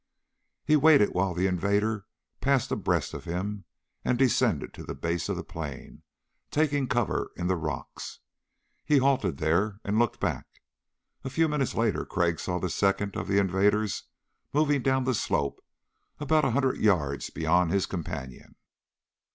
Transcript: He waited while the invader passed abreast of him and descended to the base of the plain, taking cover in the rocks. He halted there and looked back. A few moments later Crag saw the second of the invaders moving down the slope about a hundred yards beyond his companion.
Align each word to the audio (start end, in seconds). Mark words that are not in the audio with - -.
He 0.65 0.75
waited 0.75 1.09
while 1.09 1.35
the 1.35 1.45
invader 1.45 2.07
passed 2.39 2.71
abreast 2.71 3.13
of 3.13 3.25
him 3.25 3.65
and 4.03 4.17
descended 4.17 4.73
to 4.73 4.83
the 4.83 4.95
base 4.95 5.29
of 5.29 5.35
the 5.37 5.43
plain, 5.43 6.01
taking 6.49 6.87
cover 6.87 7.31
in 7.35 7.45
the 7.45 7.55
rocks. 7.55 8.17
He 8.83 8.97
halted 8.97 9.37
there 9.37 9.79
and 9.83 9.99
looked 9.99 10.19
back. 10.19 10.47
A 11.23 11.29
few 11.29 11.47
moments 11.47 11.75
later 11.75 12.03
Crag 12.03 12.39
saw 12.39 12.57
the 12.57 12.67
second 12.67 13.15
of 13.15 13.27
the 13.27 13.37
invaders 13.37 14.05
moving 14.53 14.81
down 14.81 15.03
the 15.03 15.13
slope 15.13 15.63
about 16.19 16.45
a 16.45 16.49
hundred 16.49 16.77
yards 16.77 17.29
beyond 17.29 17.69
his 17.69 17.85
companion. 17.85 18.55